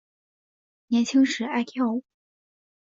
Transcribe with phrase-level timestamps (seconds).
[0.87, 2.03] 年轻时爱跳舞。